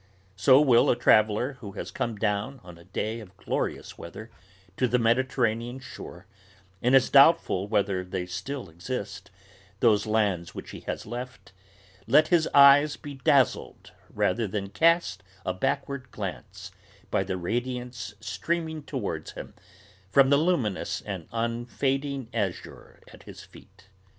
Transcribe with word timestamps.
So 0.35 0.59
will 0.59 0.89
a 0.89 0.95
traveller, 0.95 1.53
who 1.59 1.73
has 1.73 1.91
come 1.91 2.15
down, 2.15 2.59
on 2.63 2.79
a 2.79 2.85
day 2.85 3.19
of 3.19 3.37
glorious 3.37 3.99
weather, 3.99 4.31
to 4.75 4.87
the 4.87 4.97
Mediterranean 4.97 5.79
shore, 5.79 6.25
and 6.81 6.95
is 6.95 7.11
doubtful 7.11 7.67
whether 7.67 8.03
they 8.03 8.25
still 8.25 8.67
exist, 8.67 9.29
those 9.79 10.07
lands 10.07 10.55
which 10.55 10.71
he 10.71 10.79
has 10.87 11.05
left, 11.05 11.51
let 12.07 12.29
his 12.29 12.47
eyes 12.51 12.97
be 12.97 13.13
dazzled, 13.13 13.91
rather 14.11 14.47
than 14.47 14.69
cast 14.69 15.21
a 15.45 15.53
backward 15.53 16.09
glance, 16.09 16.71
by 17.11 17.23
the 17.23 17.37
radiance 17.37 18.15
streaming 18.19 18.81
towards 18.81 19.33
him 19.33 19.53
from 20.09 20.31
the 20.31 20.37
luminous 20.37 21.01
and 21.01 21.27
unfading 21.31 22.27
azure 22.33 23.01
at 23.13 23.21
his 23.21 23.43
feet. 23.43 23.85